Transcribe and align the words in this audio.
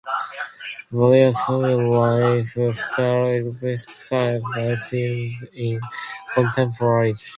Various 0.91 1.45
family 1.45 1.75
life-styles 1.75 3.45
exist 3.45 3.89
side 3.91 4.41
by 4.55 4.73
side 4.73 5.33
in 5.53 5.79
contemporary 6.33 7.13
Japan. 7.13 7.25